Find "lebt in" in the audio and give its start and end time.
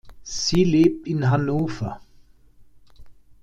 0.63-1.29